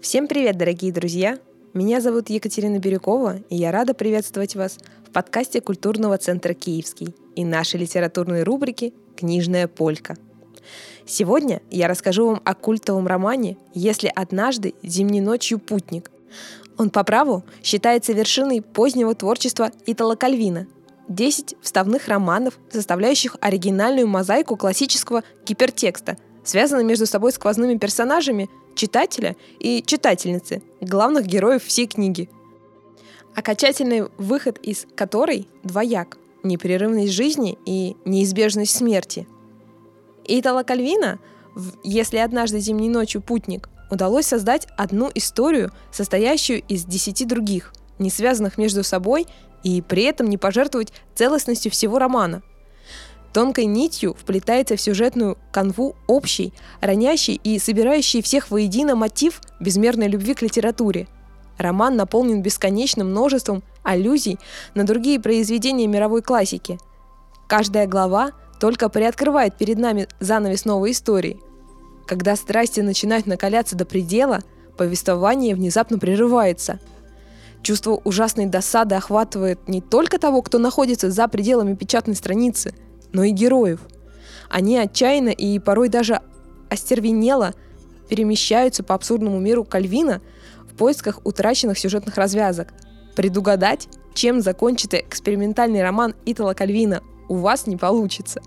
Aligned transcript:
Всем 0.00 0.28
привет, 0.28 0.56
дорогие 0.56 0.92
друзья! 0.92 1.38
Меня 1.74 2.00
зовут 2.00 2.30
Екатерина 2.30 2.78
Бирюкова, 2.78 3.40
и 3.50 3.56
я 3.56 3.70
рада 3.70 3.92
приветствовать 3.92 4.56
вас 4.56 4.78
в 5.06 5.10
подкасте 5.10 5.60
Культурного 5.60 6.16
центра 6.16 6.54
«Киевский» 6.54 7.14
и 7.36 7.44
нашей 7.44 7.80
литературной 7.80 8.42
рубрики 8.42 8.94
«Книжная 9.14 9.68
полька». 9.68 10.16
Сегодня 11.04 11.60
я 11.70 11.86
расскажу 11.86 12.28
вам 12.28 12.40
о 12.46 12.54
культовом 12.54 13.06
романе 13.06 13.58
«Если 13.74 14.10
однажды 14.14 14.72
зимней 14.82 15.20
ночью 15.20 15.58
путник». 15.58 16.10
Он 16.78 16.88
по 16.88 17.04
праву 17.04 17.44
считается 17.62 18.14
вершиной 18.14 18.62
позднего 18.62 19.14
творчества 19.14 19.70
Итала 19.84 20.16
Кальвина. 20.16 20.66
Десять 21.08 21.56
вставных 21.60 22.08
романов, 22.08 22.58
составляющих 22.72 23.36
оригинальную 23.42 24.08
мозаику 24.08 24.56
классического 24.56 25.24
гипертекста, 25.44 26.16
связаны 26.44 26.84
между 26.84 27.06
собой 27.06 27.32
сквозными 27.32 27.76
персонажами– 27.78 28.48
читателя 28.74 29.36
и 29.58 29.82
читательницы, 29.84 30.62
главных 30.80 31.26
героев 31.26 31.64
всей 31.64 31.86
книги. 31.86 32.30
Окончательный 33.34 34.08
выход 34.16 34.58
из 34.58 34.86
которой 34.94 35.48
двояк– 35.62 36.18
непрерывность 36.42 37.12
жизни 37.12 37.58
и 37.66 37.96
неизбежность 38.04 38.74
смерти. 38.74 39.26
Итала 40.24 40.62
Кальвина, 40.62 41.18
если 41.84 42.18
однажды 42.18 42.60
зимней 42.60 42.88
ночью 42.88 43.20
путник, 43.20 43.68
удалось 43.90 44.26
создать 44.26 44.66
одну 44.76 45.10
историю, 45.14 45.72
состоящую 45.90 46.62
из 46.62 46.84
десяти 46.84 47.24
других, 47.24 47.72
не 47.98 48.08
связанных 48.08 48.56
между 48.56 48.84
собой 48.84 49.26
и 49.62 49.82
при 49.82 50.04
этом 50.04 50.28
не 50.28 50.38
пожертвовать 50.38 50.92
целостностью 51.14 51.70
всего 51.70 51.98
романа– 51.98 52.42
Тонкой 53.32 53.66
нитью 53.66 54.14
вплетается 54.18 54.76
в 54.76 54.80
сюжетную 54.80 55.38
канву 55.52 55.94
общий, 56.08 56.52
ронящий 56.80 57.40
и 57.42 57.58
собирающий 57.60 58.22
всех 58.22 58.50
воедино 58.50 58.96
мотив 58.96 59.40
безмерной 59.60 60.08
любви 60.08 60.34
к 60.34 60.42
литературе. 60.42 61.06
Роман 61.56 61.94
наполнен 61.96 62.42
бесконечным 62.42 63.10
множеством 63.10 63.62
аллюзий 63.84 64.38
на 64.74 64.84
другие 64.84 65.20
произведения 65.20 65.86
мировой 65.86 66.22
классики. 66.22 66.78
Каждая 67.46 67.86
глава 67.86 68.32
только 68.58 68.88
приоткрывает 68.88 69.56
перед 69.56 69.78
нами 69.78 70.08
занавес 70.18 70.64
новой 70.64 70.90
истории. 70.90 71.40
Когда 72.06 72.34
страсти 72.34 72.80
начинают 72.80 73.26
накаляться 73.26 73.76
до 73.76 73.84
предела, 73.84 74.40
повествование 74.76 75.54
внезапно 75.54 75.98
прерывается. 75.98 76.80
Чувство 77.62 78.00
ужасной 78.04 78.46
досады 78.46 78.96
охватывает 78.96 79.68
не 79.68 79.80
только 79.80 80.18
того, 80.18 80.42
кто 80.42 80.58
находится 80.58 81.10
за 81.10 81.28
пределами 81.28 81.76
печатной 81.76 82.16
страницы– 82.16 82.74
но 83.12 83.24
и 83.24 83.30
героев. 83.30 83.80
Они 84.48 84.76
отчаянно 84.76 85.30
и 85.30 85.58
порой 85.58 85.88
даже 85.88 86.20
остервенело 86.68 87.54
перемещаются 88.08 88.82
по 88.82 88.94
абсурдному 88.94 89.38
миру 89.38 89.64
Кальвина 89.64 90.20
в 90.68 90.74
поисках 90.76 91.20
утраченных 91.24 91.78
сюжетных 91.78 92.16
развязок. 92.16 92.68
Предугадать, 93.14 93.88
чем 94.14 94.40
закончится 94.40 94.98
экспериментальный 94.98 95.82
роман 95.82 96.14
Итала 96.24 96.54
Кальвина, 96.54 97.02
у 97.28 97.36
вас 97.36 97.66
не 97.66 97.76
получится. 97.76 98.42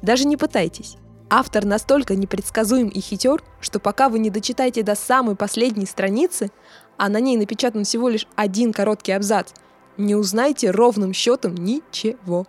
Даже 0.00 0.26
не 0.26 0.36
пытайтесь. 0.36 0.96
Автор 1.28 1.64
настолько 1.64 2.14
непредсказуем 2.14 2.88
и 2.88 3.00
хитер, 3.00 3.42
что 3.60 3.80
пока 3.80 4.08
вы 4.08 4.20
не 4.20 4.30
дочитаете 4.30 4.82
до 4.82 4.94
самой 4.94 5.34
последней 5.34 5.86
страницы, 5.86 6.50
а 6.96 7.08
на 7.08 7.20
ней 7.20 7.36
напечатан 7.36 7.84
всего 7.84 8.08
лишь 8.08 8.28
один 8.36 8.72
короткий 8.72 9.12
абзац, 9.12 9.50
не 9.96 10.14
узнаете 10.14 10.70
ровным 10.70 11.12
счетом 11.12 11.54
ничего. 11.54 12.46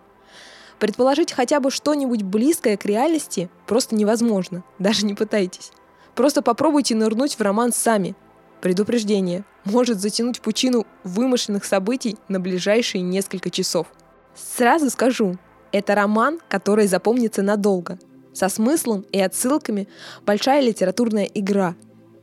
Предположить 0.80 1.32
хотя 1.32 1.60
бы 1.60 1.72
что-нибудь 1.72 2.22
близкое 2.22 2.78
к 2.78 2.86
реальности 2.86 3.50
просто 3.66 3.96
невозможно, 3.96 4.64
даже 4.80 5.06
не 5.06 5.14
пытайтесь. 5.14 5.72
Просто 6.16 6.42
попробуйте 6.42 6.96
нырнуть 6.96 7.36
в 7.36 7.42
роман 7.42 7.72
сами. 7.72 8.16
Предупреждение 8.62 9.44
может 9.66 10.00
затянуть 10.00 10.42
пучину 10.42 10.86
вымышленных 11.04 11.64
событий 11.66 12.18
на 12.28 12.40
ближайшие 12.40 13.02
несколько 13.02 13.50
часов. 13.50 13.88
Сразу 14.36 14.90
скажу, 14.90 15.38
это 15.72 15.94
роман, 15.94 16.40
который 16.48 16.88
запомнится 16.88 17.44
надолго. 17.44 18.00
Со 18.34 18.50
смыслом 18.50 19.06
и 19.12 19.20
отсылками 19.20 19.88
большая 20.26 20.62
литературная 20.62 21.26
игра. 21.26 21.76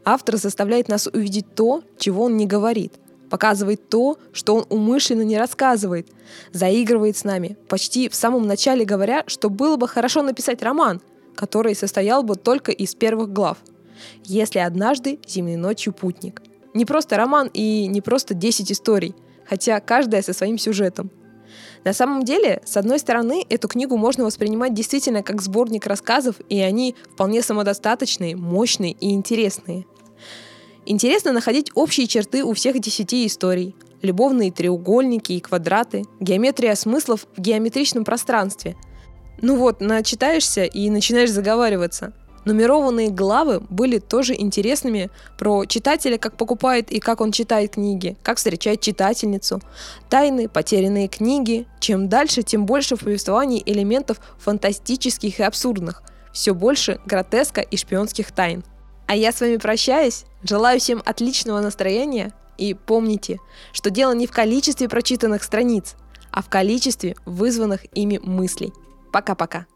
Автор 0.05 0.37
заставляет 0.37 0.89
нас 0.89 1.07
увидеть 1.07 1.55
то, 1.55 1.83
чего 1.99 2.25
он 2.25 2.37
не 2.37 2.47
говорит 2.47 2.95
показывает 3.35 3.89
то, 3.89 4.17
что 4.33 4.55
он 4.55 4.65
умышленно 4.69 5.23
не 5.23 5.37
рассказывает, 5.37 6.07
заигрывает 6.53 7.17
с 7.17 7.25
нами, 7.25 7.57
почти 7.67 8.09
в 8.09 8.15
самом 8.15 8.47
начале 8.47 8.85
говоря, 8.85 9.25
что 9.27 9.51
было 9.51 9.75
бы 9.77 9.89
хорошо 9.89 10.23
написать 10.23 10.63
роман, 10.63 11.01
который 11.35 11.75
состоял 11.75 12.23
бы 12.23 12.37
только 12.37 12.71
из 12.71 12.95
первых 12.95 13.33
глав. 13.33 13.59
Если 14.23 14.61
однажды 14.61 15.19
зимней 15.27 15.57
ночью 15.57 15.93
путник. 15.93 16.43
Не 16.75 16.85
просто 16.85 17.17
роман 17.17 17.51
и 17.53 17.89
не 17.89 18.01
просто 18.01 18.35
10 18.35 18.71
историй, 18.71 19.17
хотя 19.45 19.81
каждая 19.81 20.23
со 20.23 20.33
своим 20.33 20.57
сюжетом. 20.57 21.11
На 21.83 21.93
самом 21.93 22.23
деле, 22.23 22.63
с 22.65 22.77
одной 22.77 23.01
стороны, 23.01 23.45
эту 23.49 23.67
книгу 23.67 23.97
можно 23.97 24.25
воспринимать 24.25 24.75
действительно 24.75 25.25
как 25.25 25.43
сборник 25.43 25.89
рассказов, 25.89 26.37
и 26.49 26.61
они 26.61 26.95
вполне 27.13 27.43
самодостаточные, 27.43 28.37
мощные 28.37 28.93
и 28.93 29.11
интересные. 29.11 29.87
Интересно 30.87 31.33
находить 31.33 31.71
общие 31.75 32.07
черты 32.07 32.45
у 32.45 32.53
всех 32.53 32.79
десяти 32.79 33.27
историй. 33.27 33.75
Любовные 34.03 34.53
треугольники 34.53 35.33
и 35.33 35.41
квадраты, 35.41 36.05
геометрия 36.21 36.75
смыслов 36.75 37.27
в 37.35 37.41
геометричном 37.41 38.05
пространстве. 38.05 38.77
Ну 39.41 39.57
вот, 39.57 39.81
начитаешься 39.81 40.65
и 40.65 40.91
начинаешь 40.91 41.31
заговариваться. 41.31 42.13
Нумерованные 42.45 43.09
главы 43.09 43.61
были 43.61 43.99
тоже 43.99 44.35
интересными 44.35 45.11
про 45.39 45.65
читателя, 45.65 46.19
как 46.19 46.37
покупает 46.37 46.93
и 46.93 47.01
как 47.01 47.23
он 47.23 47.33
читает 47.33 47.73
книги, 47.73 48.19
как 48.23 48.37
встречает 48.37 48.83
читательницу, 48.83 49.63
тайны, 50.11 50.51
потерянные 50.51 51.09
книги. 51.09 51.67
Чем 51.81 52.11
дальше, 52.11 52.43
тем 52.43 52.67
больше 52.67 52.97
в 52.97 53.01
повествовании 53.01 53.63
элементов 53.65 54.21
фантастических 54.39 55.41
и 55.41 55.43
абсурдных, 55.43 56.03
все 56.35 56.53
больше 56.53 57.01
гротеска 57.07 57.63
и 57.63 57.79
шпионских 57.79 58.31
тайн– 58.33 58.63
а 59.07 59.17
я 59.17 59.33
с 59.33 59.41
вами 59.41 59.57
прощаюсь. 59.57 60.25
Желаю 60.43 60.81
всем 60.81 61.03
отличного 61.05 61.61
настроения. 61.61 62.33
И 62.57 62.75
помните, 62.75 63.39
что 63.73 63.91
дело 63.91 64.13
не 64.13 64.27
в 64.27 64.33
количестве 64.33 64.89
прочитанных 64.89 65.43
страниц, 65.43 65.97
а 66.31 66.43
в 66.43 66.49
количестве 66.49 67.17
вызванных 67.27 67.85
ими 67.97 68.19
мыслей. 68.23 68.73
Пока-пока. 69.13 69.67